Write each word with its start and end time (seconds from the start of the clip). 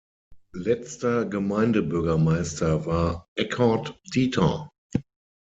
Letzter 0.55 1.25
Gemeindebürgermeister 1.25 2.87
war 2.87 3.29
Eckard 3.35 4.01
Dieter. 4.15 4.71